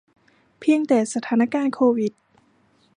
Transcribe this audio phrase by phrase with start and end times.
[0.59, 2.13] เพียงแต่สถานการณ์โควิด